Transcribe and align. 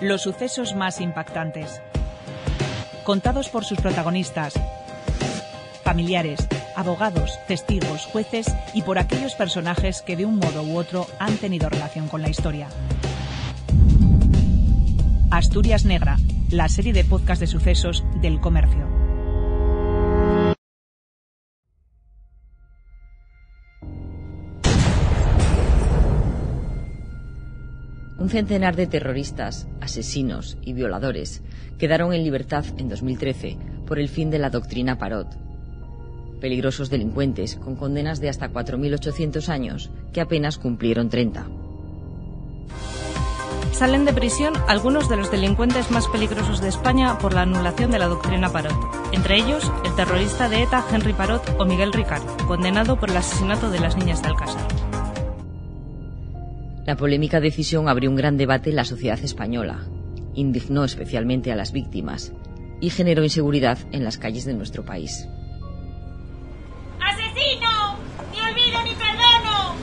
Los 0.00 0.22
sucesos 0.22 0.74
más 0.74 0.98
impactantes. 1.02 1.82
Contados 3.04 3.50
por 3.50 3.66
sus 3.66 3.78
protagonistas, 3.78 4.54
familiares, 5.84 6.48
abogados, 6.74 7.38
testigos, 7.46 8.06
jueces 8.06 8.46
y 8.72 8.80
por 8.80 8.98
aquellos 8.98 9.34
personajes 9.34 10.00
que 10.00 10.16
de 10.16 10.24
un 10.24 10.36
modo 10.36 10.62
u 10.62 10.78
otro 10.78 11.06
han 11.18 11.36
tenido 11.36 11.68
relación 11.68 12.08
con 12.08 12.22
la 12.22 12.30
historia. 12.30 12.68
Asturias 15.30 15.84
Negra, 15.84 16.16
la 16.50 16.70
serie 16.70 16.94
de 16.94 17.04
podcast 17.04 17.40
de 17.40 17.46
sucesos 17.46 18.02
del 18.22 18.40
comercio. 18.40 18.99
Un 28.20 28.28
centenar 28.28 28.76
de 28.76 28.86
terroristas, 28.86 29.66
asesinos 29.80 30.58
y 30.60 30.74
violadores 30.74 31.42
quedaron 31.78 32.12
en 32.12 32.22
libertad 32.22 32.66
en 32.76 32.90
2013 32.90 33.56
por 33.86 33.98
el 33.98 34.10
fin 34.10 34.30
de 34.30 34.38
la 34.38 34.50
doctrina 34.50 34.98
Parot. 34.98 35.26
Peligrosos 36.38 36.90
delincuentes 36.90 37.56
con 37.56 37.76
condenas 37.76 38.20
de 38.20 38.28
hasta 38.28 38.52
4.800 38.52 39.48
años 39.48 39.90
que 40.12 40.20
apenas 40.20 40.58
cumplieron 40.58 41.08
30. 41.08 41.48
Salen 43.72 44.04
de 44.04 44.12
prisión 44.12 44.52
algunos 44.68 45.08
de 45.08 45.16
los 45.16 45.30
delincuentes 45.30 45.90
más 45.90 46.06
peligrosos 46.06 46.60
de 46.60 46.68
España 46.68 47.16
por 47.18 47.32
la 47.32 47.42
anulación 47.42 47.90
de 47.90 47.98
la 47.98 48.08
doctrina 48.08 48.52
Parot, 48.52 48.76
entre 49.12 49.36
ellos 49.36 49.72
el 49.86 49.94
terrorista 49.94 50.50
de 50.50 50.64
ETA 50.64 50.84
Henry 50.92 51.14
Parot 51.14 51.56
o 51.58 51.64
Miguel 51.64 51.94
Ricard, 51.94 52.22
condenado 52.46 53.00
por 53.00 53.08
el 53.08 53.16
asesinato 53.16 53.70
de 53.70 53.80
las 53.80 53.96
niñas 53.96 54.20
de 54.20 54.28
Alcázar. 54.28 54.89
La 56.90 56.96
polémica 56.96 57.38
decisión 57.38 57.88
abrió 57.88 58.10
un 58.10 58.16
gran 58.16 58.36
debate 58.36 58.70
en 58.70 58.74
la 58.74 58.84
sociedad 58.84 59.20
española, 59.20 59.86
indignó 60.34 60.82
especialmente 60.82 61.52
a 61.52 61.54
las 61.54 61.70
víctimas 61.70 62.32
y 62.80 62.90
generó 62.90 63.22
inseguridad 63.22 63.78
en 63.92 64.02
las 64.02 64.18
calles 64.18 64.44
de 64.44 64.54
nuestro 64.54 64.84
país. 64.84 65.28
¡Asesino! 66.98 67.96
¡Ni 68.32 68.40
olvido 68.40 68.82
ni 68.82 68.90
perdono! 68.96 69.76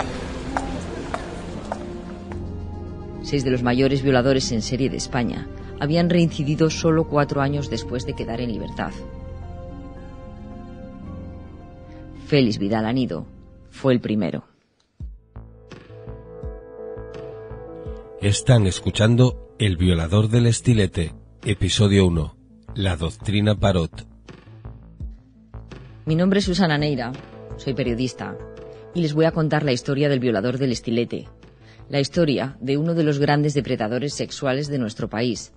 Seis 3.24 3.46
de 3.46 3.52
los 3.52 3.64
mayores 3.64 4.04
violadores 4.04 4.52
en 4.52 4.62
serie 4.62 4.90
de 4.90 4.98
España 4.98 5.48
habían 5.80 6.10
reincidido 6.10 6.70
solo 6.70 7.08
cuatro 7.08 7.40
años 7.40 7.70
después 7.70 8.06
de 8.06 8.16
quedar 8.16 8.42
en 8.42 8.52
libertad. 8.52 8.92
Félix 12.26 12.58
Vidal 12.58 12.86
Anido 12.86 13.26
fue 13.70 13.94
el 13.94 14.02
primero. 14.02 14.57
Están 18.28 18.68
escuchando 18.68 19.56
El 19.58 19.78
violador 19.78 20.28
del 20.28 20.48
estilete, 20.48 21.14
episodio 21.46 22.06
1, 22.08 22.36
La 22.76 22.98
doctrina 22.98 23.56
Parot. 23.56 24.06
Mi 26.06 26.14
nombre 26.14 26.40
es 26.40 26.46
Susana 26.46 26.78
Neira, 26.78 27.14
soy 27.56 27.74
periodista, 27.74 28.38
y 28.94 29.02
les 29.02 29.14
voy 29.14 29.24
a 29.24 29.32
contar 29.32 29.64
la 29.64 29.72
historia 29.72 30.10
del 30.10 30.20
violador 30.20 30.58
del 30.58 30.74
estilete, 30.74 31.30
la 31.88 32.02
historia 32.02 32.58
de 32.60 32.76
uno 32.76 32.96
de 32.96 33.06
los 33.06 33.18
grandes 33.20 33.54
depredadores 33.54 34.14
sexuales 34.14 34.68
de 34.68 34.80
nuestro 34.80 35.10
país, 35.10 35.54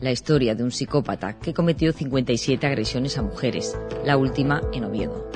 la 0.00 0.10
historia 0.10 0.56
de 0.56 0.64
un 0.64 0.72
psicópata 0.72 1.38
que 1.38 1.54
cometió 1.54 1.92
57 1.92 2.66
agresiones 2.66 3.16
a 3.16 3.22
mujeres, 3.22 3.78
la 4.04 4.16
última 4.16 4.60
en 4.72 4.82
Oviedo. 4.82 5.30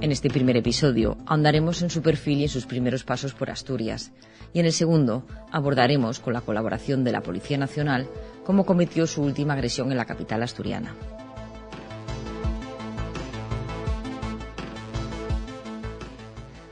En 0.00 0.12
este 0.12 0.30
primer 0.30 0.56
episodio 0.56 1.16
ahondaremos 1.26 1.82
en 1.82 1.90
su 1.90 2.02
perfil 2.02 2.38
y 2.38 2.42
en 2.44 2.48
sus 2.48 2.66
primeros 2.66 3.02
pasos 3.02 3.34
por 3.34 3.50
Asturias, 3.50 4.12
y 4.52 4.60
en 4.60 4.66
el 4.66 4.72
segundo 4.72 5.26
abordaremos, 5.50 6.20
con 6.20 6.34
la 6.34 6.40
colaboración 6.40 7.02
de 7.02 7.10
la 7.10 7.20
Policía 7.20 7.58
Nacional, 7.58 8.06
cómo 8.44 8.64
cometió 8.64 9.08
su 9.08 9.22
última 9.22 9.54
agresión 9.54 9.90
en 9.90 9.96
la 9.96 10.04
capital 10.04 10.44
asturiana. 10.44 10.94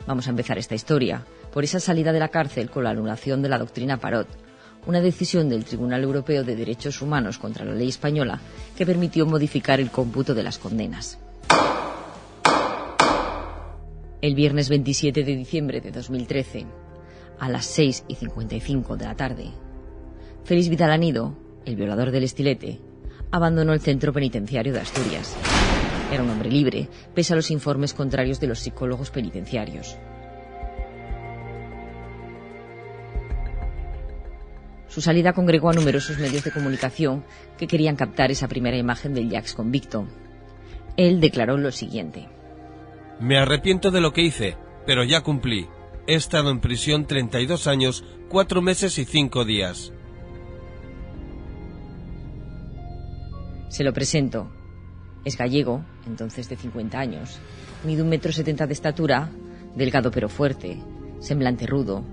Vamos 0.07 0.29
a 0.29 0.31
empezar 0.31 0.57
esta 0.59 0.77
historia 0.77 1.25
por 1.53 1.65
esa 1.65 1.81
salida 1.81 2.13
de 2.13 2.21
la 2.21 2.29
cárcel 2.29 2.71
con 2.71 2.85
la 2.85 2.91
anulación 2.91 3.43
de 3.43 3.49
la 3.49 3.59
doctrina 3.59 3.97
Parot, 3.97 4.29
una 4.87 5.01
decisión 5.01 5.49
del 5.49 5.65
Tribunal 5.65 6.05
Europeo 6.05 6.45
de 6.45 6.55
Derechos 6.55 7.03
Humanos 7.03 7.39
contra 7.39 7.65
la 7.65 7.75
ley 7.75 7.89
española 7.89 8.39
que 8.77 8.87
permitió 8.87 9.27
modificar 9.27 9.81
el 9.81 9.91
cómputo 9.91 10.33
de 10.33 10.45
las 10.45 10.59
condenas. 10.59 11.19
El 14.27 14.35
viernes 14.35 14.69
27 14.69 15.23
de 15.23 15.37
diciembre 15.37 15.81
de 15.81 15.93
2013, 15.93 16.67
a 17.39 17.49
las 17.49 17.65
6 17.67 18.07
y 18.09 18.17
55 18.17 18.97
de 18.97 19.05
la 19.05 19.15
tarde, 19.15 19.53
Félix 20.43 20.69
Vidal 20.69 20.91
Anido, 20.91 21.39
el 21.65 21.77
violador 21.77 22.11
del 22.11 22.25
estilete, 22.25 22.81
abandonó 23.31 23.73
el 23.73 23.79
centro 23.79 24.13
penitenciario 24.13 24.73
de 24.73 24.81
Asturias. 24.81 25.33
Era 26.13 26.25
un 26.25 26.31
hombre 26.31 26.51
libre, 26.51 26.89
pese 27.15 27.35
a 27.35 27.37
los 27.37 27.53
informes 27.53 27.95
contrarios 27.95 28.41
de 28.41 28.49
los 28.49 28.59
psicólogos 28.59 29.13
penitenciarios. 29.13 29.97
Su 34.89 35.01
salida 35.01 35.35
congregó 35.35 35.71
a 35.71 35.75
numerosos 35.75 36.19
medios 36.19 36.43
de 36.43 36.51
comunicación 36.51 37.23
que 37.57 37.69
querían 37.69 37.95
captar 37.95 38.33
esa 38.33 38.49
primera 38.49 38.77
imagen 38.77 39.15
del 39.15 39.31
Jax 39.31 39.55
convicto. 39.55 40.09
Él 40.97 41.21
declaró 41.21 41.57
lo 41.59 41.71
siguiente. 41.71 42.27
Me 43.21 43.39
arrepiento 43.39 43.91
de 43.91 44.01
lo 44.01 44.13
que 44.13 44.23
hice, 44.23 44.57
pero 44.85 45.03
ya 45.03 45.23
cumplí. 45.23 45.69
He 46.07 46.15
estado 46.15 46.51
en 46.51 46.61
prisión 46.61 47.07
32 47.07 47.67
años, 47.67 48.05
4 48.29 48.61
meses 48.61 48.99
y 48.99 49.05
5 49.05 49.45
días. 49.45 49.93
Se 53.69 53.85
lo 53.85 53.93
presento. 53.93 54.51
Es 55.25 55.37
gallego, 55.37 55.85
entonces 56.07 56.49
de 56.49 56.57
50 56.57 56.99
años. 56.99 57.39
Mide 57.85 58.03
un 58.03 58.09
metro 58.09 58.33
setenta 58.33 58.67
de 58.67 58.75
estatura, 58.75 59.31
delgado 59.75 60.11
pero 60.11 60.29
fuerte, 60.29 60.83
semblante 61.21 61.67
rudo, 61.67 62.05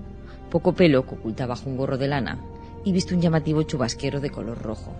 poco 0.50 0.72
pelo 0.72 1.06
que 1.06 1.14
oculta 1.14 1.46
bajo 1.46 1.68
un 1.68 1.76
gorro 1.76 1.98
de 1.98 2.08
lana 2.08 2.38
y 2.84 2.92
viste 2.92 3.14
un 3.14 3.20
llamativo 3.20 3.62
chubasquero 3.62 4.20
de 4.20 4.30
color 4.30 4.60
rojo. 4.62 4.94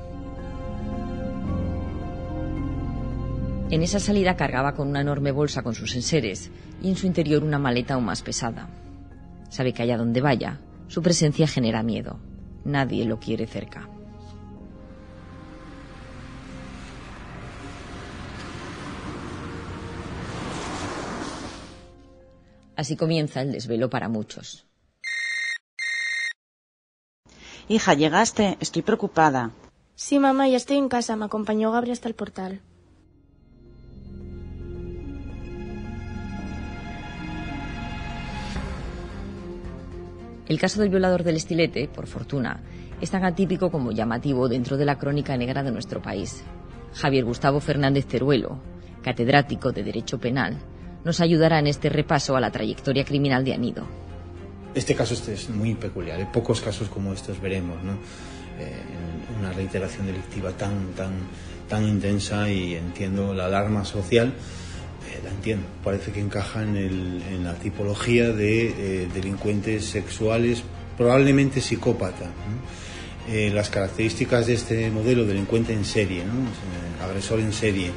En 3.70 3.82
esa 3.82 3.98
salida 3.98 4.36
cargaba 4.36 4.74
con 4.74 4.88
una 4.88 5.00
enorme 5.00 5.32
bolsa 5.32 5.62
con 5.62 5.74
sus 5.74 5.94
enseres 5.96 6.50
y 6.82 6.90
en 6.90 6.96
su 6.96 7.06
interior 7.06 7.42
una 7.42 7.58
maleta 7.58 7.94
aún 7.94 8.04
más 8.04 8.22
pesada. 8.22 8.68
Sabe 9.48 9.72
que 9.72 9.82
allá 9.82 9.96
donde 9.96 10.20
vaya, 10.20 10.60
su 10.88 11.02
presencia 11.02 11.46
genera 11.46 11.82
miedo. 11.82 12.20
Nadie 12.64 13.04
lo 13.04 13.18
quiere 13.18 13.46
cerca. 13.46 13.88
Así 22.76 22.96
comienza 22.96 23.40
el 23.40 23.52
desvelo 23.52 23.88
para 23.88 24.08
muchos. 24.08 24.66
Hija, 27.68 27.94
llegaste. 27.94 28.58
Estoy 28.60 28.82
preocupada. 28.82 29.52
Sí, 29.94 30.18
mamá, 30.18 30.48
ya 30.48 30.56
estoy 30.56 30.76
en 30.76 30.88
casa. 30.88 31.16
Me 31.16 31.24
acompañó 31.24 31.72
Gabriel 31.72 31.92
hasta 31.92 32.08
el 32.08 32.14
portal. 32.14 32.60
El 40.46 40.60
caso 40.60 40.80
del 40.80 40.90
violador 40.90 41.22
del 41.22 41.36
estilete, 41.36 41.88
por 41.88 42.06
fortuna, 42.06 42.60
es 43.00 43.10
tan 43.10 43.24
atípico 43.24 43.70
como 43.70 43.92
llamativo 43.92 44.48
dentro 44.48 44.76
de 44.76 44.84
la 44.84 44.98
crónica 44.98 45.36
negra 45.36 45.62
de 45.62 45.72
nuestro 45.72 46.02
país. 46.02 46.44
Javier 46.94 47.24
Gustavo 47.24 47.60
Fernández 47.60 48.06
Teruelo, 48.06 48.58
catedrático 49.02 49.72
de 49.72 49.82
Derecho 49.82 50.18
Penal, 50.18 50.58
nos 51.04 51.20
ayudará 51.20 51.58
en 51.58 51.66
este 51.66 51.88
repaso 51.88 52.36
a 52.36 52.40
la 52.40 52.50
trayectoria 52.50 53.04
criminal 53.04 53.44
de 53.44 53.54
Anido. 53.54 53.86
Este 54.74 54.94
caso 54.94 55.14
este 55.14 55.34
es 55.34 55.48
muy 55.50 55.74
peculiar, 55.74 56.30
pocos 56.32 56.60
casos 56.60 56.88
como 56.88 57.12
estos 57.12 57.40
veremos, 57.40 57.82
¿no? 57.82 57.92
Eh, 58.58 58.82
una 59.38 59.52
reiteración 59.52 60.06
delictiva 60.06 60.52
tan, 60.52 60.92
tan, 60.96 61.12
tan 61.68 61.86
intensa 61.86 62.48
y 62.50 62.74
entiendo 62.74 63.34
la 63.34 63.46
alarma 63.46 63.84
social, 63.84 64.32
la 65.24 65.30
entiendo, 65.30 65.66
parece 65.82 66.12
que 66.12 66.20
encaja 66.20 66.62
en, 66.62 67.42
la 67.42 67.54
tipología 67.54 68.32
de 68.32 68.66
eh, 68.68 69.08
delincuentes 69.12 69.86
sexuales, 69.86 70.62
probablemente 70.96 71.60
psicópata. 71.60 72.30
Eh, 73.28 73.50
las 73.52 73.70
características 73.70 74.46
de 74.46 74.54
este 74.54 74.90
modelo, 74.90 75.24
delincuente 75.24 75.72
en 75.72 75.84
serie, 75.84 76.22
agresor 77.02 77.40
en 77.40 77.52
serie, 77.52 77.90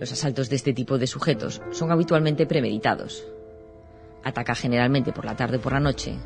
Los 0.00 0.10
asaltos 0.10 0.50
de 0.50 0.56
este 0.56 0.72
tipo 0.72 0.98
de 0.98 1.06
sujetos 1.06 1.62
son 1.70 1.92
habitualmente 1.92 2.44
premeditados. 2.44 3.24
Ataca 4.24 4.56
generalmente 4.56 5.12
por 5.12 5.24
la 5.24 5.36
tarde 5.36 5.58
o 5.58 5.60
por 5.60 5.74
la 5.74 5.78
noche, 5.78 6.18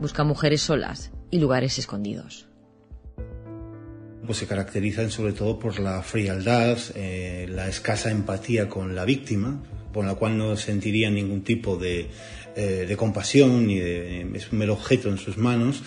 busca 0.00 0.24
mujeres 0.24 0.62
solas 0.62 1.12
y 1.34 1.40
lugares 1.40 1.78
escondidos. 1.80 2.46
pues 4.24 4.38
se 4.38 4.46
caracterizan 4.46 5.10
sobre 5.10 5.32
todo 5.32 5.58
por 5.58 5.80
la 5.80 6.00
frialdad, 6.02 6.78
eh, 6.94 7.46
la 7.50 7.68
escasa 7.68 8.12
empatía 8.12 8.68
con 8.68 8.94
la 8.94 9.04
víctima, 9.04 9.60
por 9.92 10.04
la 10.04 10.14
cual 10.14 10.38
no 10.38 10.56
sentiría 10.56 11.10
ningún 11.10 11.42
tipo 11.42 11.76
de, 11.76 12.06
eh, 12.54 12.94
compasión 12.96 13.66
ni 13.66 13.80
de, 13.80 14.20
es 14.32 14.52
un 14.52 14.58
mero 14.58 14.74
objeto 14.74 15.08
en 15.10 15.18
sus 15.18 15.36
manos 15.36 15.82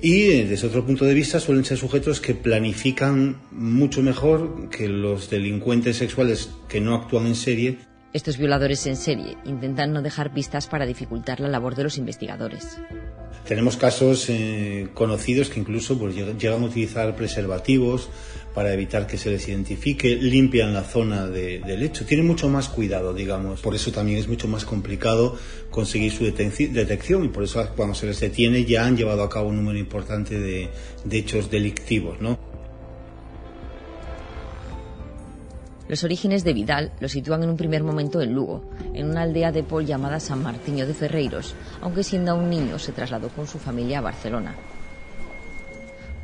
y 0.00 0.22
eh, 0.30 0.46
desde 0.46 0.66
otro 0.68 0.86
punto 0.86 1.04
de 1.04 1.12
vista 1.12 1.38
suelen 1.38 1.66
ser 1.66 1.76
sujetos 1.76 2.22
que 2.22 2.34
planifican 2.34 3.42
mucho 3.50 4.02
mejor 4.02 4.70
que 4.70 4.88
los 4.88 5.28
delincuentes 5.28 5.98
sexuales 5.98 6.48
que 6.66 6.80
no 6.80 6.94
actúan 6.94 7.26
en 7.26 7.34
serie 7.34 7.78
estos 8.12 8.38
violadores 8.38 8.86
en 8.86 8.96
serie 8.96 9.36
intentan 9.44 9.92
no 9.92 10.02
dejar 10.02 10.32
pistas 10.32 10.66
para 10.66 10.86
dificultar 10.86 11.40
la 11.40 11.48
labor 11.48 11.74
de 11.74 11.84
los 11.84 11.98
investigadores. 11.98 12.78
Tenemos 13.46 13.76
casos 13.76 14.26
eh, 14.28 14.88
conocidos 14.94 15.48
que 15.48 15.60
incluso 15.60 15.98
pues, 15.98 16.14
llegan 16.14 16.62
a 16.62 16.66
utilizar 16.66 17.14
preservativos 17.16 18.10
para 18.54 18.72
evitar 18.72 19.06
que 19.06 19.16
se 19.18 19.30
les 19.30 19.46
identifique, 19.48 20.16
limpian 20.16 20.74
la 20.74 20.82
zona 20.82 21.26
del 21.26 21.82
hecho, 21.82 22.04
tienen 22.04 22.26
mucho 22.26 22.48
más 22.48 22.68
cuidado, 22.68 23.14
digamos. 23.14 23.60
Por 23.60 23.74
eso 23.74 23.92
también 23.92 24.18
es 24.18 24.28
mucho 24.28 24.48
más 24.48 24.64
complicado 24.64 25.38
conseguir 25.70 26.10
su 26.10 26.24
detección 26.24 27.24
y 27.24 27.28
por 27.28 27.44
eso 27.44 27.66
cuando 27.76 27.94
se 27.94 28.06
les 28.06 28.18
detiene 28.20 28.64
ya 28.64 28.84
han 28.84 28.96
llevado 28.96 29.22
a 29.22 29.30
cabo 29.30 29.48
un 29.48 29.56
número 29.56 29.78
importante 29.78 30.40
de, 30.40 30.68
de 31.04 31.18
hechos 31.18 31.50
delictivos, 31.50 32.20
¿no? 32.20 32.37
Los 35.88 36.04
orígenes 36.04 36.44
de 36.44 36.52
Vidal 36.52 36.92
lo 37.00 37.08
sitúan 37.08 37.42
en 37.42 37.48
un 37.48 37.56
primer 37.56 37.82
momento 37.82 38.20
en 38.20 38.34
Lugo, 38.34 38.62
en 38.92 39.08
una 39.08 39.22
aldea 39.22 39.52
de 39.52 39.62
Pol 39.62 39.86
llamada 39.86 40.20
San 40.20 40.42
Martiño 40.42 40.86
de 40.86 40.92
Ferreiros, 40.92 41.54
aunque 41.80 42.04
siendo 42.04 42.30
aún 42.30 42.50
niño 42.50 42.78
se 42.78 42.92
trasladó 42.92 43.30
con 43.30 43.46
su 43.46 43.58
familia 43.58 43.98
a 43.98 44.02
Barcelona. 44.02 44.54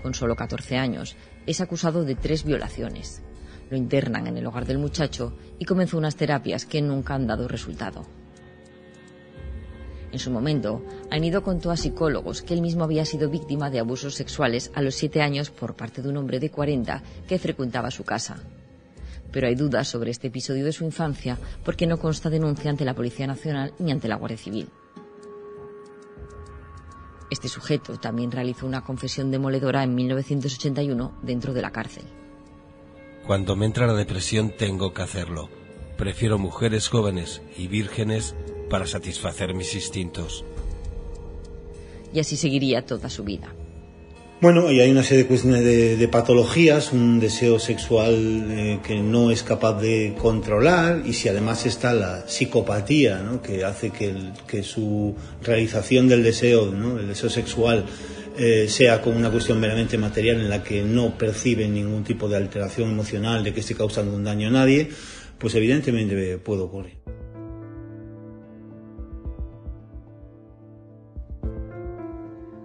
Con 0.02 0.12
solo 0.12 0.36
14 0.36 0.76
años, 0.76 1.16
es 1.46 1.62
acusado 1.62 2.04
de 2.04 2.14
tres 2.14 2.44
violaciones. 2.44 3.22
Lo 3.70 3.78
internan 3.78 4.26
en 4.26 4.36
el 4.36 4.46
hogar 4.46 4.66
del 4.66 4.76
muchacho 4.76 5.34
y 5.58 5.64
comenzó 5.64 5.96
unas 5.96 6.16
terapias 6.16 6.66
que 6.66 6.82
nunca 6.82 7.14
han 7.14 7.26
dado 7.26 7.48
resultado. 7.48 8.04
En 10.12 10.18
su 10.18 10.30
momento, 10.30 10.84
Anido 11.10 11.42
contó 11.42 11.70
a 11.70 11.78
psicólogos 11.78 12.42
que 12.42 12.52
él 12.52 12.60
mismo 12.60 12.84
había 12.84 13.06
sido 13.06 13.30
víctima 13.30 13.70
de 13.70 13.80
abusos 13.80 14.14
sexuales 14.14 14.70
a 14.74 14.82
los 14.82 14.94
siete 14.94 15.22
años 15.22 15.48
por 15.48 15.74
parte 15.74 16.02
de 16.02 16.10
un 16.10 16.18
hombre 16.18 16.38
de 16.38 16.50
40 16.50 17.02
que 17.26 17.38
frecuentaba 17.38 17.90
su 17.90 18.04
casa 18.04 18.42
pero 19.34 19.48
hay 19.48 19.56
dudas 19.56 19.88
sobre 19.88 20.12
este 20.12 20.28
episodio 20.28 20.64
de 20.64 20.72
su 20.72 20.84
infancia 20.84 21.36
porque 21.64 21.88
no 21.88 21.98
consta 21.98 22.30
denuncia 22.30 22.70
ante 22.70 22.84
la 22.84 22.94
Policía 22.94 23.26
Nacional 23.26 23.74
ni 23.80 23.90
ante 23.90 24.06
la 24.06 24.14
Guardia 24.14 24.38
Civil. 24.38 24.68
Este 27.32 27.48
sujeto 27.48 27.98
también 27.98 28.30
realizó 28.30 28.64
una 28.64 28.84
confesión 28.84 29.32
demoledora 29.32 29.82
en 29.82 29.92
1981 29.96 31.18
dentro 31.22 31.52
de 31.52 31.62
la 31.62 31.72
cárcel. 31.72 32.04
Cuando 33.26 33.56
me 33.56 33.66
entra 33.66 33.88
la 33.88 33.94
depresión 33.94 34.52
tengo 34.56 34.94
que 34.94 35.02
hacerlo. 35.02 35.50
Prefiero 35.98 36.38
mujeres 36.38 36.86
jóvenes 36.88 37.42
y 37.56 37.66
vírgenes 37.66 38.36
para 38.70 38.86
satisfacer 38.86 39.52
mis 39.52 39.74
instintos. 39.74 40.44
Y 42.12 42.20
así 42.20 42.36
seguiría 42.36 42.86
toda 42.86 43.10
su 43.10 43.24
vida. 43.24 43.52
Bueno, 44.44 44.70
y 44.70 44.78
hay 44.80 44.90
una 44.90 45.02
serie 45.02 45.24
de, 45.24 46.08
patologías, 46.08 46.92
un 46.92 47.18
deseo 47.18 47.58
sexual 47.58 48.46
eh, 48.50 48.78
que 48.86 48.96
no 48.96 49.30
es 49.30 49.42
capaz 49.42 49.80
de 49.80 50.14
controlar 50.18 51.00
y 51.06 51.14
si 51.14 51.30
además 51.30 51.64
está 51.64 51.94
la 51.94 52.28
psicopatía, 52.28 53.22
¿no? 53.22 53.40
que 53.40 53.64
hace 53.64 53.90
que, 53.90 54.62
su 54.62 55.14
realización 55.42 56.08
del 56.08 56.22
deseo, 56.22 56.70
del 56.70 57.08
deseo 57.08 57.30
sexual, 57.30 57.86
eh, 58.36 58.66
sea 58.68 59.00
como 59.00 59.16
una 59.16 59.30
cuestión 59.30 59.58
meramente 59.58 59.96
material 59.96 60.38
en 60.38 60.50
la 60.50 60.62
que 60.62 60.82
no 60.82 61.16
percibe 61.16 61.66
ningún 61.66 62.04
tipo 62.04 62.28
de 62.28 62.36
alteración 62.36 62.90
emocional 62.90 63.42
de 63.44 63.54
que 63.54 63.60
esté 63.60 63.74
causando 63.74 64.14
un 64.14 64.24
daño 64.24 64.48
a 64.48 64.50
nadie, 64.50 64.90
pues 65.38 65.54
evidentemente 65.54 66.36
puede 66.36 66.60
ocurrir. 66.60 67.23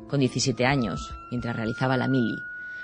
Con 0.09 0.21
17 0.21 0.65
años, 0.65 1.13
mientras 1.29 1.55
realizaba 1.55 1.95
la 1.95 2.07
mili, 2.07 2.41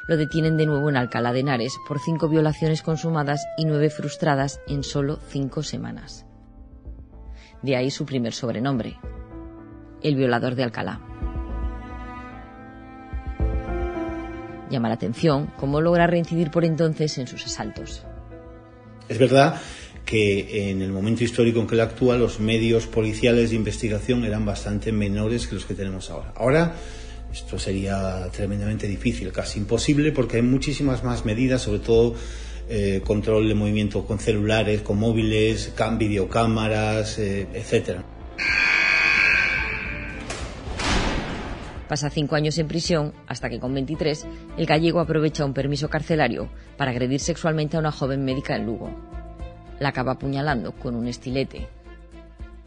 lo 0.08 0.16
detienen 0.16 0.58
de 0.58 0.68
nuevo 0.68 0.92
en 0.92 0.96
Alcalá 0.96 1.34
de 1.34 1.40
Henares 1.40 1.76
por 1.88 2.00
cinco 2.00 2.30
violaciones 2.30 2.84
consumadas 2.84 3.44
y 3.58 3.66
nueve 3.66 3.90
frustradas 3.90 4.62
en 4.68 4.84
solo 4.84 5.20
cinco 5.30 5.64
semanas. 5.64 6.28
De 7.64 7.76
ahí 7.76 7.90
su 7.90 8.06
primer 8.06 8.34
sobrenombre, 8.34 9.00
el 10.04 10.16
violador 10.16 10.54
de 10.54 10.66
Alcalá. 10.66 11.02
Llama 14.70 14.90
la 14.90 14.96
atención 14.96 15.52
cómo 15.58 15.82
logra 15.82 16.06
reincidir 16.06 16.52
por 16.52 16.64
entonces 16.64 17.18
en 17.18 17.26
sus 17.26 17.44
asaltos. 17.46 18.04
Es 19.10 19.18
verdad 19.18 19.60
que 20.06 20.70
en 20.70 20.84
el 20.84 20.92
momento 20.92 21.24
histórico 21.24 21.60
en 21.60 21.66
que 21.66 21.74
él 21.74 21.82
actúa 21.82 22.18
los 22.18 22.40
medios 22.40 22.86
policiales 22.86 23.50
de 23.50 23.56
investigación 23.56 24.24
eran 24.26 24.46
bastante 24.46 24.92
menores 24.92 25.48
que 25.48 25.56
los 25.56 25.66
que 25.66 25.74
tenemos 25.74 26.12
ahora. 26.12 26.32
Ahora 26.36 26.76
esto 27.36 27.60
sería 27.60 28.30
tremendamente 28.32 28.88
difícil, 28.88 29.32
casi 29.34 29.60
imposible, 29.60 30.14
porque 30.14 30.38
hay 30.38 30.42
muchísimas 30.42 31.04
más 31.04 31.26
medidas, 31.26 31.62
sobre 31.62 31.80
todo 31.80 32.16
eh, 32.70 33.02
control 33.06 33.50
de 33.50 33.54
movimiento 33.54 34.06
con 34.06 34.20
celulares, 34.20 34.82
con 34.82 34.98
móviles, 34.98 35.74
videocámaras, 36.00 37.20
eh, 37.20 37.46
etc. 37.54 38.00
Pasa 41.90 42.10
cinco 42.10 42.36
años 42.36 42.58
en 42.58 42.70
prisión 42.70 43.14
hasta 43.28 43.50
que 43.50 43.60
con 43.60 43.74
23 43.74 44.26
el 44.58 44.66
gallego 44.66 45.02
aprovecha 45.02 45.44
un 45.44 45.54
permiso 45.54 45.90
carcelario 45.90 46.50
para 46.78 46.92
agredir 46.92 47.20
sexualmente 47.20 47.76
a 47.76 47.82
una 47.82 47.92
joven 47.92 48.24
médica 48.24 48.56
en 48.56 48.66
Lugo. 48.66 48.90
La 49.80 49.90
acaba 49.90 50.14
apuñalando 50.14 50.72
con 50.72 50.96
un 50.96 51.08
estilete. 51.08 51.68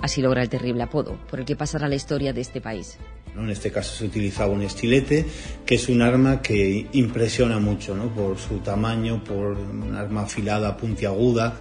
Así 0.00 0.22
logra 0.22 0.42
el 0.42 0.48
terrible 0.48 0.82
apodo 0.82 1.18
por 1.28 1.40
el 1.40 1.44
que 1.44 1.56
pasará 1.56 1.88
la 1.88 1.96
historia 1.96 2.32
de 2.32 2.40
este 2.40 2.60
país. 2.60 2.98
En 3.36 3.50
este 3.50 3.70
caso 3.70 3.94
se 3.94 4.04
utilizaba 4.04 4.52
un 4.52 4.62
estilete, 4.62 5.24
que 5.64 5.76
es 5.76 5.88
un 5.88 6.02
arma 6.02 6.42
que 6.42 6.86
impresiona 6.92 7.58
mucho 7.58 7.94
¿no? 7.94 8.12
por 8.12 8.38
su 8.38 8.58
tamaño, 8.58 9.22
por 9.22 9.56
un 9.56 9.94
arma 9.94 10.22
afilada, 10.22 10.76
puntiaguda. 10.76 11.54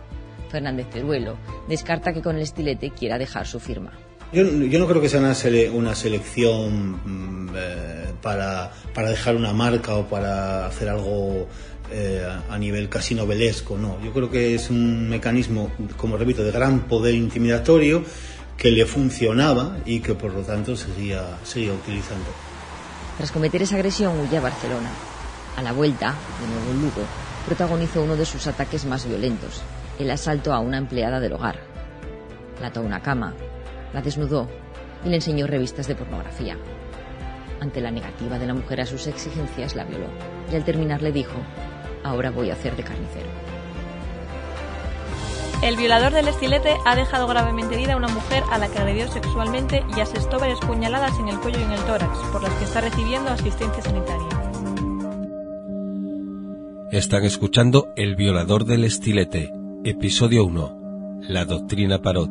Fernández 0.49 0.89
Teruelo 0.89 1.37
descarta 1.67 2.13
que 2.13 2.21
con 2.21 2.35
el 2.35 2.43
estilete 2.43 2.91
quiera 2.91 3.17
dejar 3.17 3.45
su 3.45 3.59
firma. 3.59 3.91
Yo, 4.33 4.43
no 4.43 4.87
creo 4.87 5.01
que 5.01 5.07
sea 5.07 5.19
una, 5.19 5.95
selección 5.95 6.99
mm, 7.05 7.49
eh, 7.55 8.05
para, 8.21 8.71
dejar 8.95 9.35
una 9.35 9.53
marca 9.53 9.95
o 9.95 10.05
para 10.07 10.65
hacer 10.65 10.89
algo 10.89 11.47
eh, 11.91 12.27
a 12.49 12.57
nivel 12.57 12.89
casi 12.89 13.15
novelesco, 13.15 13.77
no. 13.77 13.97
Yo 14.03 14.11
creo 14.11 14.29
que 14.29 14.55
es 14.55 14.69
un 14.69 15.07
mecanismo, 15.07 15.71
como 15.95 16.17
repito, 16.17 16.43
de 16.43 16.51
gran 16.51 16.81
poder 16.87 17.15
intimidatorio 17.15 18.03
que 18.57 18.71
le 18.71 18.85
funcionaba 18.85 19.77
y 19.85 19.99
que 19.99 20.15
por 20.15 20.33
lo 20.33 20.41
tanto 20.41 20.75
seguía, 20.75 21.37
seguía 21.43 21.73
utilizando. 21.73 22.25
Tras 23.17 23.31
cometer 23.31 23.61
esa 23.61 23.75
agresión 23.75 24.19
huye 24.19 24.37
a 24.37 24.41
Barcelona. 24.41 24.89
A 25.55 25.61
la 25.61 25.71
vuelta, 25.71 26.13
de 26.41 26.47
nuevo 26.47 26.73
Lugo, 26.81 27.07
protagonizó 27.45 28.03
uno 28.03 28.15
de 28.15 28.25
sus 28.25 28.45
ataques 28.47 28.85
más 28.85 29.07
violentos, 29.07 29.61
el 29.99 30.09
asalto 30.11 30.53
a 30.53 30.59
una 30.59 30.77
empleada 30.77 31.19
del 31.19 31.33
hogar. 31.33 31.59
La 32.61 32.67
ató 32.67 32.79
a 32.79 32.83
una 32.83 33.01
cama, 33.01 33.35
la 33.93 34.01
desnudó 34.01 34.47
y 35.05 35.09
le 35.09 35.15
enseñó 35.15 35.47
revistas 35.47 35.87
de 35.87 35.95
pornografía. 35.95 36.57
Ante 37.59 37.81
la 37.81 37.91
negativa 37.91 38.37
de 38.37 38.47
la 38.47 38.53
mujer 38.53 38.81
a 38.81 38.85
sus 38.85 39.07
exigencias, 39.07 39.75
la 39.75 39.85
violó 39.85 40.09
y 40.51 40.55
al 40.55 40.63
terminar 40.63 41.01
le 41.01 41.11
dijo, 41.11 41.37
ahora 42.03 42.31
voy 42.31 42.49
a 42.49 42.53
hacer 42.53 42.75
de 42.75 42.83
carnicero. 42.83 43.46
El 45.63 45.75
violador 45.75 46.13
del 46.13 46.27
estilete 46.27 46.77
ha 46.85 46.95
dejado 46.95 47.25
gravemente 47.27 47.73
herida 47.73 47.93
a 47.93 47.97
una 47.97 48.09
mujer 48.09 48.43
a 48.51 48.59
la 48.59 48.69
que 48.69 48.77
agredió 48.77 49.11
sexualmente 49.11 49.83
y 49.95 49.99
asestó 49.99 50.39
varias 50.39 50.59
puñaladas 50.59 51.19
en 51.19 51.29
el 51.29 51.39
cuello 51.39 51.59
y 51.59 51.63
en 51.63 51.71
el 51.71 51.79
tórax, 51.79 52.15
por 52.31 52.43
las 52.43 52.53
que 52.53 52.65
está 52.65 52.81
recibiendo 52.81 53.31
asistencia 53.31 53.81
sanitaria. 53.81 54.27
Están 56.91 57.25
escuchando 57.25 57.87
El 57.95 58.15
violador 58.15 58.65
del 58.65 58.83
estilete, 58.83 59.51
episodio 59.83 60.45
1, 60.45 61.21
La 61.27 61.45
doctrina 61.45 62.03
Parot. 62.03 62.29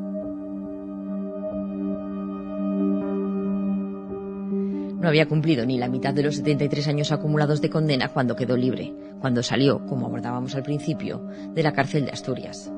No 5.01 5.09
había 5.09 5.27
cumplido 5.27 5.67
ni 5.67 5.79
la 5.79 5.89
mitad 5.89 6.15
de 6.15 6.23
los 6.23 6.37
73 6.37 6.89
años 6.89 7.11
acumulados 7.11 7.61
de 7.61 7.71
condena 7.71 8.09
cuando 8.09 8.37
quedó 8.37 8.57
libre, 8.57 8.95
cuando 9.21 9.43
salió, 9.43 9.85
como 9.87 10.07
abordábamos 10.07 10.55
al 10.55 10.63
principio, 10.63 11.27
de 11.55 11.63
la 11.65 11.73
cárcel 11.73 12.07
de 12.07 12.13
Asturias 12.13 12.71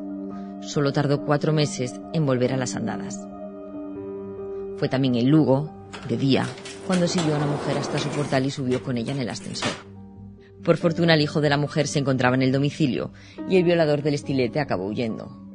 solo 0.60 0.92
tardó 0.92 1.24
cuatro 1.24 1.52
meses 1.52 2.00
en 2.12 2.26
volver 2.26 2.52
a 2.52 2.56
las 2.56 2.74
andadas. 2.74 3.26
Fue 4.76 4.88
también 4.88 5.16
en 5.16 5.28
Lugo, 5.28 5.72
de 6.08 6.16
día, 6.16 6.46
cuando 6.86 7.08
siguió 7.08 7.34
a 7.34 7.38
una 7.38 7.46
mujer 7.46 7.78
hasta 7.78 7.98
su 7.98 8.08
portal 8.10 8.46
y 8.46 8.50
subió 8.50 8.82
con 8.82 8.96
ella 8.96 9.12
en 9.12 9.20
el 9.20 9.30
ascensor. 9.30 9.72
Por 10.62 10.76
fortuna 10.76 11.14
el 11.14 11.22
hijo 11.22 11.40
de 11.40 11.50
la 11.50 11.56
mujer 11.56 11.86
se 11.86 11.98
encontraba 11.98 12.36
en 12.36 12.42
el 12.42 12.52
domicilio 12.52 13.12
y 13.48 13.56
el 13.56 13.64
violador 13.64 14.02
del 14.02 14.14
estilete 14.14 14.60
acabó 14.60 14.86
huyendo. 14.86 15.48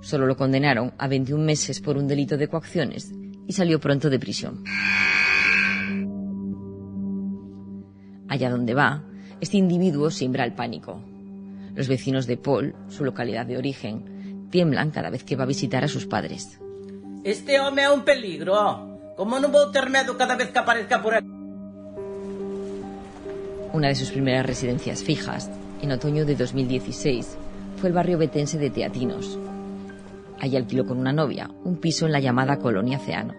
Solo 0.00 0.26
lo 0.26 0.36
condenaron 0.36 0.92
a 0.98 1.08
21 1.08 1.44
meses 1.44 1.80
por 1.80 1.96
un 1.96 2.08
delito 2.08 2.36
de 2.36 2.48
coacciones 2.48 3.12
y 3.46 3.52
salió 3.52 3.80
pronto 3.80 4.10
de 4.10 4.18
prisión. 4.18 4.64
Allá 8.28 8.50
donde 8.50 8.74
va, 8.74 9.04
Este 9.40 9.56
individuo 9.56 10.10
siembra 10.10 10.44
el 10.44 10.54
pánico. 10.54 11.02
Los 11.74 11.88
vecinos 11.88 12.28
de 12.28 12.36
Paul, 12.36 12.76
su 12.88 13.04
localidad 13.04 13.44
de 13.44 13.56
origen, 13.56 14.21
tiemblan 14.52 14.92
cada 14.92 15.10
vez 15.10 15.24
que 15.24 15.34
va 15.34 15.42
a 15.42 15.48
visitar 15.48 15.82
a 15.82 15.88
sus 15.88 16.06
padres. 16.06 16.60
Este 17.24 17.58
hombre 17.58 17.84
es 17.84 17.90
un 17.90 18.04
peligro. 18.04 19.14
¿Cómo 19.16 19.40
no 19.40 19.50
puedo 19.50 19.72
tener 19.72 19.90
miedo 19.90 20.16
cada 20.16 20.36
vez 20.36 20.50
que 20.50 20.58
aparezca 20.60 21.02
por 21.02 21.16
aquí? 21.16 21.26
Una 23.72 23.88
de 23.88 23.94
sus 23.94 24.10
primeras 24.10 24.46
residencias 24.46 25.02
fijas, 25.02 25.50
en 25.80 25.90
otoño 25.90 26.24
de 26.24 26.36
2016, 26.36 27.36
fue 27.78 27.88
el 27.88 27.94
barrio 27.94 28.18
betense 28.18 28.58
de 28.58 28.70
Teatinos. 28.70 29.38
Allí 30.38 30.56
alquiló 30.56 30.84
con 30.84 30.98
una 30.98 31.12
novia 31.12 31.50
un 31.64 31.78
piso 31.78 32.06
en 32.06 32.12
la 32.12 32.20
llamada 32.20 32.58
Colonia 32.58 32.98
Ceano. 32.98 33.34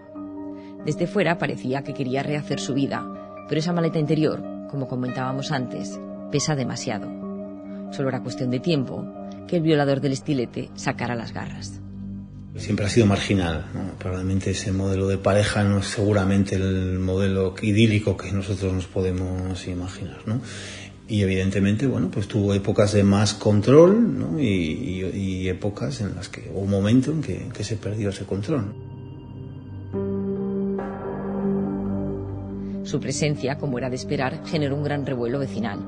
Desde 0.84 1.06
fuera 1.06 1.38
parecía 1.38 1.82
que 1.82 1.94
quería 1.94 2.22
rehacer 2.22 2.58
su 2.58 2.74
vida, 2.74 3.06
pero 3.48 3.60
esa 3.60 3.72
maleta 3.72 3.98
interior, 3.98 4.42
como 4.68 4.88
comentábamos 4.88 5.52
antes, 5.52 5.98
pesa 6.32 6.56
demasiado. 6.56 7.08
Solo 7.92 8.08
era 8.08 8.22
cuestión 8.22 8.50
de 8.50 8.58
tiempo 8.58 9.04
que 9.48 9.56
el 9.56 9.62
violador 9.62 10.00
del 10.00 10.12
estilete 10.12 10.70
sacara 10.74 11.14
las 11.14 11.32
garras. 11.32 11.80
Siempre 12.56 12.86
ha 12.86 12.88
sido 12.88 13.06
marginal. 13.06 13.64
Probablemente 13.98 14.50
ese 14.50 14.70
modelo 14.70 15.08
de 15.08 15.18
pareja 15.18 15.64
no 15.64 15.78
es 15.78 15.86
seguramente 15.86 16.54
el 16.54 17.00
modelo 17.00 17.54
idílico 17.60 18.16
que 18.16 18.30
nosotros 18.30 18.72
nos 18.72 18.86
podemos 18.86 19.66
imaginar. 19.66 20.18
¿no? 20.26 20.40
Y 21.08 21.22
evidentemente, 21.22 21.86
bueno, 21.86 22.10
pues 22.10 22.28
tuvo 22.28 22.54
épocas 22.54 22.92
de 22.92 23.02
más 23.02 23.34
control 23.34 24.18
¿no? 24.18 24.40
y, 24.40 25.48
épocas 25.48 26.00
en 26.00 26.14
las 26.14 26.28
que, 26.28 26.50
o 26.54 26.60
un 26.60 26.70
momento 26.70 27.10
en 27.10 27.22
que, 27.22 27.48
que 27.52 27.64
se 27.64 27.76
perdió 27.76 28.10
ese 28.10 28.24
control. 28.24 28.72
Su 32.84 33.00
presencia, 33.00 33.58
como 33.58 33.78
era 33.78 33.90
de 33.90 33.96
esperar, 33.96 34.42
generó 34.46 34.76
un 34.76 34.84
gran 34.84 35.04
revuelo 35.04 35.38
vecinal. 35.38 35.80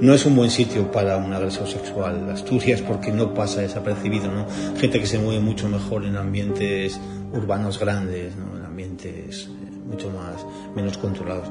No 0.00 0.14
es 0.14 0.24
un 0.26 0.36
buen 0.36 0.48
sitio 0.48 0.92
para 0.92 1.16
un 1.16 1.32
agresor 1.32 1.66
sexual, 1.66 2.30
Asturias, 2.30 2.82
porque 2.82 3.10
no 3.10 3.34
pasa 3.34 3.62
desapercibido, 3.62 4.30
¿no? 4.30 4.46
Gente 4.76 5.00
que 5.00 5.06
se 5.06 5.18
mueve 5.18 5.40
mucho 5.40 5.68
mejor 5.68 6.04
en 6.04 6.16
ambientes 6.16 7.00
urbanos 7.32 7.80
grandes, 7.80 8.36
¿no? 8.36 8.56
En 8.56 8.64
ambientes 8.64 9.48
eh, 9.48 9.70
mucho 9.84 10.08
más, 10.10 10.46
menos 10.76 10.98
controlados. 10.98 11.50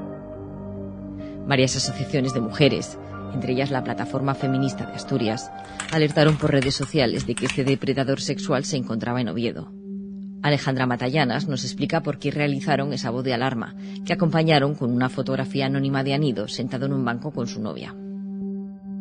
Varias 1.46 1.76
asociaciones 1.76 2.34
de 2.34 2.40
mujeres, 2.40 2.98
entre 3.34 3.52
ellas 3.52 3.70
la 3.70 3.84
Plataforma 3.84 4.34
Feminista 4.34 4.86
de 4.86 4.94
Asturias, 4.94 5.52
alertaron 5.92 6.38
por 6.38 6.52
redes 6.52 6.76
sociales 6.76 7.28
de 7.28 7.36
que 7.36 7.48
este 7.48 7.66
depredador 7.66 8.22
sexual 8.22 8.64
se 8.64 8.78
encontraba 8.78 9.20
en 9.20 9.28
Oviedo. 9.28 9.74
Alejandra 10.42 10.86
Matallanas 10.86 11.50
nos 11.50 11.66
explica 11.66 12.02
por 12.02 12.18
qué 12.18 12.32
realizaron 12.32 12.94
esa 12.94 13.10
voz 13.10 13.26
de 13.26 13.34
alarma, 13.34 13.76
que 14.06 14.14
acompañaron 14.14 14.74
con 14.76 14.94
una 14.94 15.10
fotografía 15.10 15.66
anónima 15.66 16.06
de 16.06 16.14
Anido 16.14 16.48
sentado 16.48 16.86
en 16.86 16.94
un 16.94 17.04
banco 17.04 17.32
con 17.32 17.48
su 17.48 17.62
novia. 17.62 17.94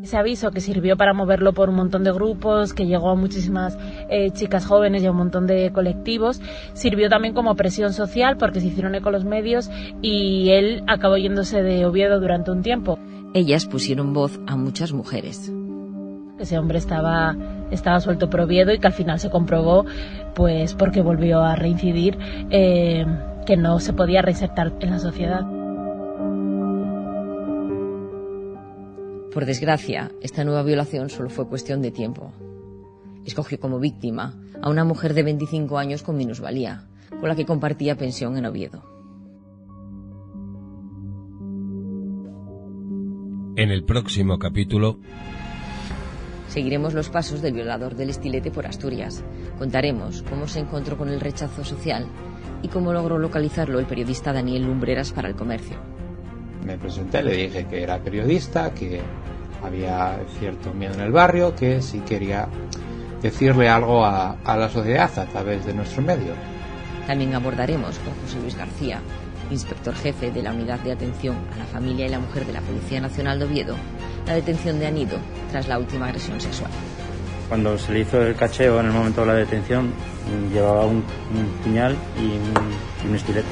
Ese 0.03 0.17
aviso 0.17 0.50
que 0.50 0.61
sirvió 0.61 0.97
para 0.97 1.15
moverlo 1.15 1.53
por 1.53 1.69
un 1.69 1.76
montón 1.76 2.05
de 2.05 2.12
grupos, 2.12 2.73
que 2.73 2.87
llegó 2.87 3.11
a 3.11 3.15
muchísimas 3.15 3.76
eh, 4.09 4.31
chicas 4.31 4.65
jóvenes 4.65 5.03
y 5.03 5.07
a 5.07 5.11
un 5.11 5.17
montón 5.17 5.47
de 5.47 5.73
colectivos, 5.73 6.41
sirvió 6.75 7.09
también 7.09 7.35
como 7.35 7.57
presión 7.57 7.93
social 7.93 8.37
porque 8.37 8.61
se 8.61 8.69
hicieron 8.69 8.95
eco 8.95 9.11
los 9.11 9.25
medios 9.25 9.71
y 10.03 10.50
él 10.50 10.85
acabó 10.87 11.17
yéndose 11.17 11.62
de 11.62 11.87
Oviedo 11.87 12.21
durante 12.21 12.50
un 12.50 12.62
tiempo. 12.62 12.99
Ellas 13.35 13.67
pusieron 13.67 14.12
voz 14.12 14.38
a 14.47 14.57
muchas 14.57 14.93
mujeres. 14.93 15.53
Ese 16.38 16.59
hombre 16.59 16.79
estaba, 16.79 17.35
estaba 17.71 17.99
suelto 18.00 18.29
por 18.29 18.43
Oviedo 18.43 18.73
y 18.73 18.79
que 18.79 18.87
al 18.87 18.93
final 18.93 19.19
se 19.19 19.31
comprobó, 19.31 19.87
pues 20.35 20.75
porque 20.75 21.00
volvió 21.00 21.41
a 21.41 21.57
reincidir, 21.57 22.19
eh, 22.50 23.07
que 23.47 23.57
no 23.57 23.81
se 23.81 23.93
podía 23.93 24.23
reinsertar 24.23 24.73
en 24.81 24.91
la 24.91 24.99
sociedad. 24.99 25.56
Por 29.37 29.45
desgracia, 29.45 30.12
esta 30.23 30.45
nueva 30.45 30.62
violación 30.62 31.11
solo 31.11 31.28
fue 31.28 31.47
cuestión 31.47 31.83
de 31.83 31.90
tiempo. 31.90 32.33
Escogió 33.26 33.61
como 33.61 33.78
víctima 33.78 34.35
a 34.62 34.71
una 34.71 34.83
mujer 34.83 35.12
de 35.12 35.25
25 35.25 35.76
años 35.76 36.02
con 36.02 36.16
minusvalía, 36.16 36.88
con 37.11 37.28
la 37.28 37.37
que 37.37 37.45
compartía 37.45 37.99
pensión 37.99 38.38
en 38.38 38.47
Oviedo. 38.47 38.83
En 43.57 43.71
el 43.71 43.85
próximo 43.85 44.38
capítulo 44.38 45.00
Seguiremos 46.49 46.95
los 46.95 47.11
pasos 47.11 47.43
del 47.43 47.52
violador 47.52 47.95
del 47.95 48.09
estilete 48.09 48.50
por 48.50 48.64
Asturias. 48.64 49.23
Contaremos 49.59 50.23
cómo 50.23 50.49
se 50.49 50.61
encontró 50.61 50.97
con 50.97 51.11
el 51.11 51.21
rechazo 51.21 51.62
social 51.62 52.07
y 52.62 52.69
cómo 52.69 52.95
logró 52.95 53.19
localizarlo 53.19 53.81
el 53.81 53.85
periodista 53.85 54.33
Daniel 54.33 54.64
Lumbreras 54.64 55.12
para 55.12 55.28
el 55.28 55.37
comercio. 55.37 55.96
Me 56.66 56.76
presenté, 56.76 57.23
le 57.23 57.32
dije 57.37 57.64
que 57.66 57.80
era 57.80 58.00
periodista, 58.00 58.75
que 58.75 59.00
había 59.62 60.18
cierto 60.40 60.75
miedo 60.75 60.94
en 60.94 61.00
el 61.00 61.12
barrio, 61.12 61.54
que 61.54 61.80
sí 61.80 62.00
quería 62.00 62.49
decirle 63.23 63.68
algo 63.68 64.04
a, 64.04 64.37
la 64.44 64.68
sociedad 64.68 65.16
a 65.16 65.26
través 65.26 65.64
de 65.64 65.73
nuestro 65.73 66.02
medio. 66.02 66.35
También 67.06 67.37
abordaremos 67.37 68.00
con 68.00 68.14
José 68.14 68.40
Luis 68.40 68.56
García, 68.56 68.99
inspector 69.49 69.94
jefe 69.94 70.32
de 70.32 70.42
la 70.42 70.52
Unidad 70.52 70.80
de 70.80 70.90
Atención 70.90 71.37
a 71.54 71.58
la 71.58 71.66
Familia 71.66 72.06
y 72.06 72.08
la 72.08 72.18
Mujer 72.18 72.44
de 72.44 72.54
la 72.54 72.61
Policía 72.61 73.00
Nacional 73.00 73.38
de 73.38 73.44
Oviedo, 73.44 73.76
la 74.26 74.35
detención 74.35 74.80
de 74.80 74.88
Anido 74.88 75.18
tras 75.52 75.68
la 75.68 75.78
última 75.78 76.06
agresión 76.06 76.40
sexual. 76.40 76.73
Cuando 77.49 77.78
se 77.78 77.92
le 77.92 78.00
hizo 78.00 78.20
el 78.20 78.35
cacheo 78.35 78.80
en 78.80 78.87
el 78.87 78.92
momento 78.92 79.20
de 79.20 79.26
la 79.28 79.35
detención, 79.35 79.92
llevaba 80.52 80.85
un, 80.85 81.04
puñal 81.62 81.94
y 82.20 82.25
un, 82.25 83.04
y 83.04 83.08
un 83.08 83.14
estilete. 83.14 83.46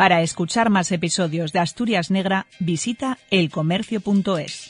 Para 0.00 0.22
escuchar 0.22 0.70
más 0.70 0.92
episodios 0.92 1.52
de 1.52 1.58
Asturias 1.58 2.10
Negra, 2.10 2.46
visita 2.58 3.18
elcomercio.es. 3.30 4.69